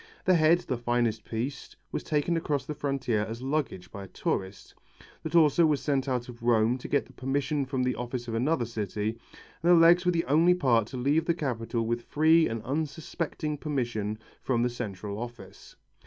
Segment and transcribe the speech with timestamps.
[0.25, 4.73] The head, the finest piece, was taken across the frontier as luggage by a tourist,
[5.21, 8.33] the torso was sent out of Rome to get the permission from the office of
[8.33, 9.19] another city,
[9.61, 13.59] and the legs were the only part to leave the capital with free and unsuspecting
[13.59, 15.75] permission from the Central Office.